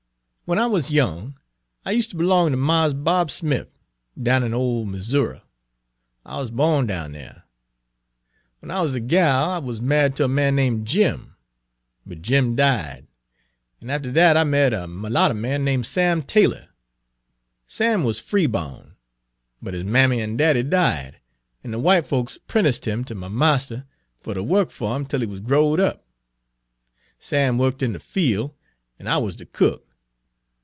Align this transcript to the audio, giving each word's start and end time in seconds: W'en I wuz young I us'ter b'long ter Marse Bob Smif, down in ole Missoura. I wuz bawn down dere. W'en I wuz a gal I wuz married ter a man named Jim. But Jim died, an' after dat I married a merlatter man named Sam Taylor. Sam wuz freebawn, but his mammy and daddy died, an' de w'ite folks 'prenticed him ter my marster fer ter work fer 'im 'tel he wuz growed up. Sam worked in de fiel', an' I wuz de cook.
W'en 0.51 0.59
I 0.61 0.67
wuz 0.67 0.91
young 0.91 1.39
I 1.85 1.95
us'ter 1.95 2.17
b'long 2.17 2.51
ter 2.51 2.57
Marse 2.57 2.91
Bob 2.93 3.29
Smif, 3.29 3.67
down 4.21 4.43
in 4.43 4.53
ole 4.53 4.85
Missoura. 4.85 5.43
I 6.25 6.39
wuz 6.41 6.51
bawn 6.51 6.85
down 6.87 7.13
dere. 7.13 7.43
W'en 8.61 8.69
I 8.69 8.81
wuz 8.81 8.93
a 8.93 8.99
gal 8.99 9.49
I 9.49 9.59
wuz 9.59 9.79
married 9.79 10.17
ter 10.17 10.25
a 10.25 10.27
man 10.27 10.57
named 10.57 10.85
Jim. 10.85 11.37
But 12.05 12.21
Jim 12.21 12.57
died, 12.57 13.07
an' 13.79 13.89
after 13.89 14.11
dat 14.11 14.35
I 14.35 14.43
married 14.43 14.73
a 14.73 14.87
merlatter 14.87 15.37
man 15.37 15.63
named 15.63 15.85
Sam 15.85 16.21
Taylor. 16.21 16.67
Sam 17.65 18.03
wuz 18.03 18.19
freebawn, 18.21 18.95
but 19.61 19.73
his 19.73 19.85
mammy 19.85 20.19
and 20.19 20.37
daddy 20.37 20.63
died, 20.63 21.21
an' 21.63 21.71
de 21.71 21.77
w'ite 21.77 22.05
folks 22.05 22.37
'prenticed 22.37 22.85
him 22.85 23.05
ter 23.05 23.15
my 23.15 23.29
marster 23.29 23.85
fer 24.19 24.33
ter 24.33 24.41
work 24.43 24.69
fer 24.69 24.93
'im 24.97 25.05
'tel 25.05 25.21
he 25.21 25.27
wuz 25.27 25.39
growed 25.39 25.79
up. 25.79 26.05
Sam 27.19 27.57
worked 27.57 27.81
in 27.81 27.93
de 27.93 27.99
fiel', 28.01 28.53
an' 28.99 29.07
I 29.07 29.15
wuz 29.17 29.37
de 29.37 29.45
cook. 29.45 29.87